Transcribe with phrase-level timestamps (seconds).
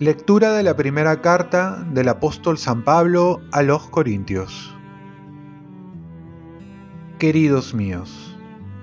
[0.00, 4.76] Lectura de la primera carta del apóstol San Pablo a los Corintios.
[7.18, 8.36] Queridos míos,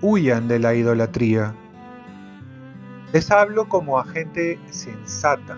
[0.00, 1.56] huyan de la idolatría.
[3.12, 5.56] Les hablo como a gente sensata.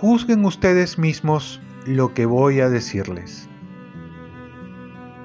[0.00, 3.50] Juzguen ustedes mismos lo que voy a decirles.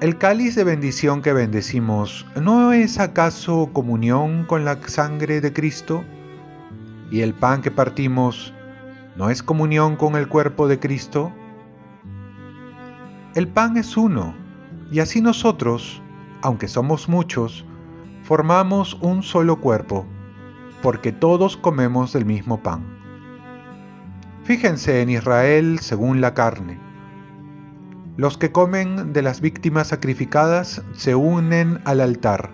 [0.00, 6.04] ¿El cáliz de bendición que bendecimos no es acaso comunión con la sangre de Cristo?
[7.10, 8.54] ¿Y el pan que partimos
[9.18, 11.32] ¿No es comunión con el cuerpo de Cristo?
[13.34, 14.36] El pan es uno,
[14.92, 16.00] y así nosotros,
[16.42, 17.64] aunque somos muchos,
[18.22, 20.06] formamos un solo cuerpo,
[20.80, 22.86] porque todos comemos del mismo pan.
[24.44, 26.87] Fíjense en Israel según la carne.
[28.18, 32.50] Los que comen de las víctimas sacrificadas se unen al altar.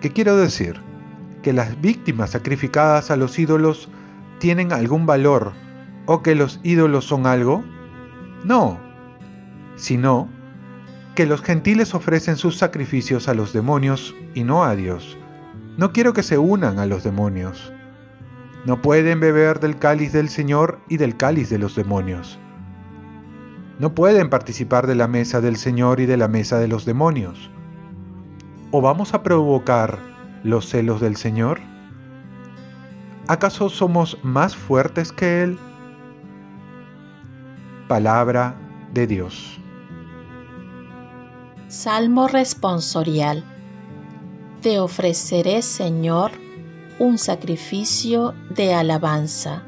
[0.00, 0.80] ¿Qué quiero decir?
[1.44, 3.88] Que las víctimas sacrificadas a los ídolos
[4.40, 5.52] tienen algún valor
[6.06, 7.62] o que los ídolos son algo?
[8.42, 8.80] No,
[9.76, 10.28] sino
[11.14, 15.16] que los gentiles ofrecen sus sacrificios a los demonios y no a Dios.
[15.76, 17.72] No quiero que se unan a los demonios.
[18.66, 22.40] No pueden beber del cáliz del Señor y del cáliz de los demonios.
[23.78, 27.50] No pueden participar de la mesa del Señor y de la mesa de los demonios.
[28.70, 29.98] ¿O vamos a provocar
[30.44, 31.60] los celos del Señor?
[33.26, 35.58] ¿Acaso somos más fuertes que Él?
[37.88, 38.54] Palabra
[38.92, 39.58] de Dios.
[41.68, 43.44] Salmo responsorial.
[44.62, 46.30] Te ofreceré, Señor,
[46.98, 49.64] un sacrificio de alabanza.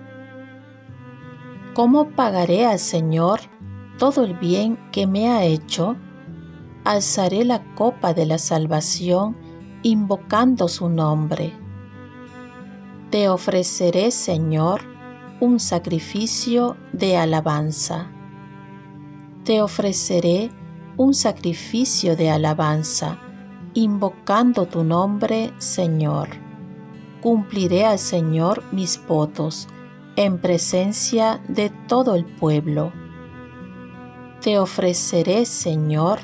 [1.75, 3.41] ¿Cómo pagaré al Señor
[3.99, 5.97] todo el bien que me ha hecho?
[6.85, 9.37] Alzaré la copa de la salvación
[9.83, 11.67] invocando su nombre
[13.11, 14.83] te ofreceré, Señor,
[15.41, 18.11] un sacrificio de alabanza.
[19.45, 20.51] Te ofreceré
[20.97, 23.19] un sacrificio de alabanza,
[23.75, 26.29] invocando tu nombre, Señor.
[27.23, 29.69] Cumpliré al Señor mis votos
[30.17, 32.93] en presencia de todo el pueblo.
[34.41, 36.19] Te ofreceré, Señor,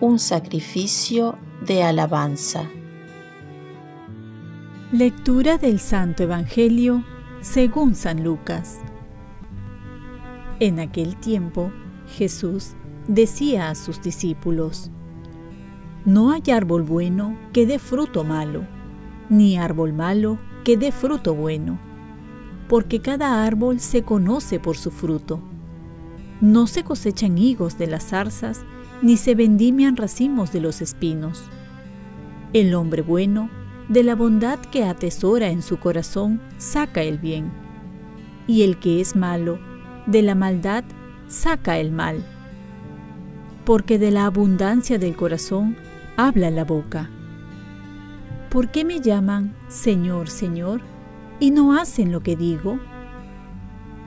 [0.00, 2.64] un sacrificio de alabanza.
[4.92, 7.04] Lectura del Santo Evangelio
[7.40, 8.78] según San Lucas.
[10.60, 11.72] En aquel tiempo
[12.16, 12.74] Jesús
[13.08, 14.90] decía a sus discípulos,
[16.04, 18.64] No hay árbol bueno que dé fruto malo,
[19.28, 21.78] ni árbol malo que dé fruto bueno,
[22.68, 25.49] porque cada árbol se conoce por su fruto.
[26.40, 28.62] No se cosechan higos de las zarzas,
[29.02, 31.44] ni se vendimian racimos de los espinos.
[32.52, 33.50] El hombre bueno
[33.88, 37.50] de la bondad que atesora en su corazón saca el bien,
[38.46, 39.58] y el que es malo,
[40.06, 40.84] de la maldad
[41.28, 42.24] saca el mal.
[43.64, 45.76] Porque de la abundancia del corazón
[46.16, 47.10] habla la boca.
[48.48, 50.80] ¿Por qué me llaman Señor, Señor,
[51.38, 52.80] y no hacen lo que digo?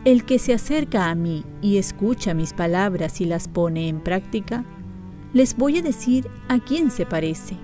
[0.06, 4.66] El que se acerca a mí y escucha mis palabras y las pone en práctica,
[5.34, 7.58] les voy a decir a quién se parece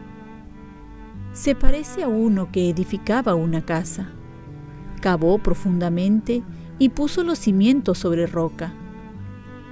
[1.34, 4.10] se parece a uno que edificaba una casa.
[5.00, 6.44] Cavó profundamente
[6.80, 8.74] y puso los cimientos sobre roca.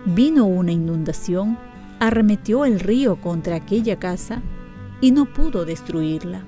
[0.05, 1.57] Vino una inundación,
[1.99, 4.41] arremetió el río contra aquella casa
[5.01, 6.45] y no pudo destruirla,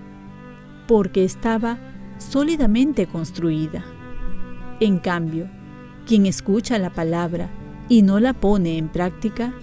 [0.87, 1.77] porque estaba
[2.17, 3.83] sólidamente construida.
[4.79, 5.49] En cambio,
[6.09, 7.51] quien escucha la palabra
[7.87, 9.53] y no la pone en práctica,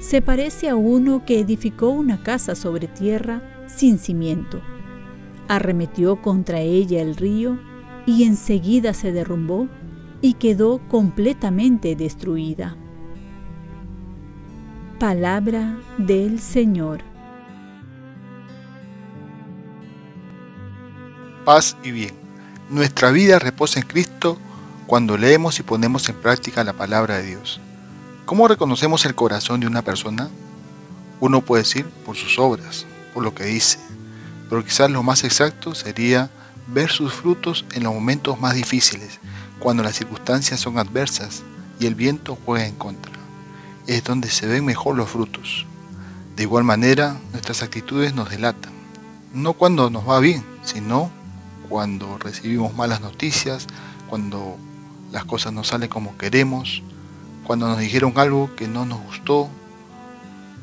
[0.00, 4.60] se parece a uno que edificó una casa sobre tierra sin cimiento
[5.46, 7.60] Arremetió contra ella el río
[8.06, 9.68] y enseguida se derrumbó
[10.20, 12.76] y quedó completamente destruida.
[14.98, 17.02] Palabra del Señor.
[21.44, 22.14] Paz y bien.
[22.68, 24.38] Nuestra vida reposa en Cristo
[24.86, 27.60] cuando leemos y ponemos en práctica la palabra de Dios.
[28.26, 30.28] ¿Cómo reconocemos el corazón de una persona?
[31.20, 33.78] Uno puede decir por sus obras, por lo que dice,
[34.48, 36.30] pero quizás lo más exacto sería
[36.66, 39.20] ver sus frutos en los momentos más difíciles,
[39.58, 41.42] cuando las circunstancias son adversas
[41.80, 43.12] y el viento juega en contra.
[43.86, 45.66] Es donde se ven mejor los frutos.
[46.36, 48.72] De igual manera, nuestras actitudes nos delatan.
[49.32, 51.10] No cuando nos va bien, sino
[51.68, 53.66] cuando recibimos malas noticias,
[54.08, 54.56] cuando
[55.14, 56.82] las cosas no salen como queremos,
[57.44, 59.48] cuando nos dijeron algo que no nos gustó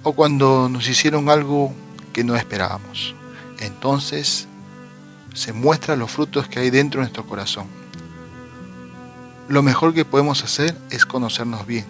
[0.03, 1.73] o cuando nos hicieron algo
[2.11, 3.15] que no esperábamos.
[3.59, 4.47] Entonces
[5.33, 7.65] se muestran los frutos que hay dentro de nuestro corazón.
[9.47, 11.85] Lo mejor que podemos hacer es conocernos bien,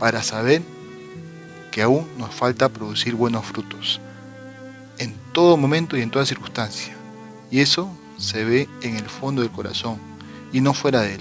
[0.00, 0.60] para saber
[1.70, 4.00] que aún nos falta producir buenos frutos,
[4.98, 6.96] en todo momento y en toda circunstancia.
[7.48, 7.88] Y eso
[8.18, 10.15] se ve en el fondo del corazón
[10.56, 11.20] y no fuera de él.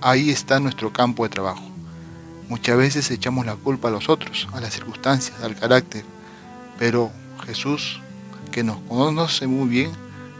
[0.00, 1.62] Ahí está nuestro campo de trabajo.
[2.48, 6.02] Muchas veces echamos la culpa a los otros, a las circunstancias, al carácter,
[6.78, 7.10] pero
[7.44, 8.00] Jesús,
[8.50, 9.90] que nos conoce muy bien,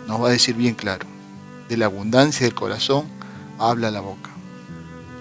[0.09, 1.07] nos va a decir bien claro,
[1.69, 3.05] de la abundancia del corazón
[3.59, 4.31] habla la boca.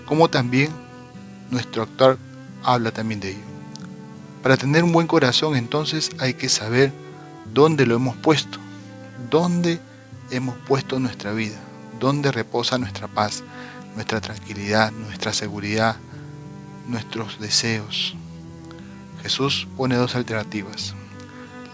[0.05, 0.69] Como también
[1.51, 2.17] nuestro actuar
[2.63, 3.49] habla también de ello.
[4.41, 6.93] Para tener un buen corazón entonces hay que saber
[7.53, 8.59] dónde lo hemos puesto,
[9.29, 9.81] dónde
[10.31, 11.59] hemos puesto nuestra vida,
[11.99, 13.43] dónde reposa nuestra paz,
[13.95, 15.97] nuestra tranquilidad, nuestra seguridad,
[16.87, 18.15] nuestros deseos.
[19.21, 20.95] Jesús pone dos alternativas.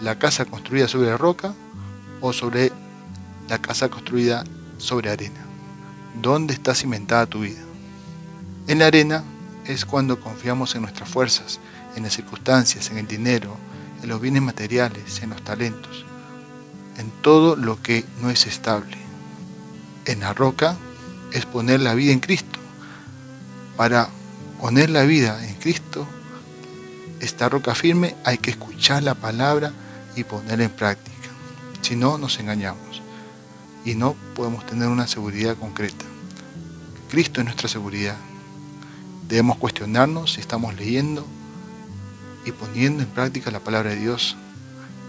[0.00, 1.54] La casa construida sobre la roca
[2.20, 2.72] o sobre
[3.48, 4.44] la casa construida
[4.78, 5.40] sobre arena.
[6.20, 7.60] ¿Dónde está cimentada tu vida?
[8.66, 9.22] En la arena
[9.64, 11.60] es cuando confiamos en nuestras fuerzas,
[11.94, 13.56] en las circunstancias, en el dinero,
[14.02, 16.04] en los bienes materiales, en los talentos,
[16.98, 19.05] en todo lo que no es estable.
[20.06, 20.76] En la roca
[21.32, 22.60] es poner la vida en Cristo.
[23.76, 24.08] Para
[24.60, 26.06] poner la vida en Cristo,
[27.18, 29.72] esta roca firme, hay que escuchar la palabra
[30.14, 31.28] y ponerla en práctica.
[31.82, 33.02] Si no, nos engañamos
[33.84, 36.04] y no podemos tener una seguridad concreta.
[37.10, 38.16] Cristo es nuestra seguridad.
[39.28, 41.26] Debemos cuestionarnos si estamos leyendo
[42.44, 44.36] y poniendo en práctica la palabra de Dios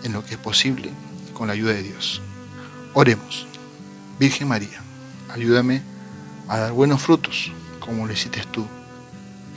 [0.03, 0.89] en lo que es posible
[1.35, 2.19] con la ayuda de Dios.
[2.95, 3.45] Oremos.
[4.19, 4.81] Virgen María,
[5.29, 5.81] ayúdame
[6.47, 8.65] a dar buenos frutos como lo hiciste tú.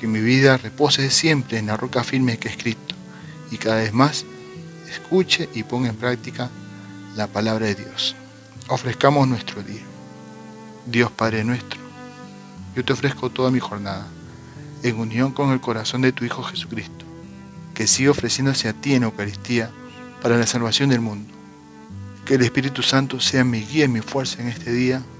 [0.01, 2.95] Que mi vida repose siempre en la roca firme que he escrito
[3.51, 4.25] y cada vez más
[4.91, 6.51] escuche y ponga en práctica
[7.17, 8.17] la palabra de Dios.
[8.69, 9.83] Ofrezcamos nuestro día.
[10.87, 11.79] Dios Padre nuestro,
[12.75, 14.07] yo te ofrezco toda mi jornada
[14.83, 17.05] en unión con el corazón de tu Hijo Jesucristo,
[17.75, 19.71] que sigue ofreciéndose a ti en Eucaristía
[20.23, 21.33] para la salvación del mundo.
[22.25, 25.03] Que el Espíritu Santo sea mi guía y mi fuerza en este día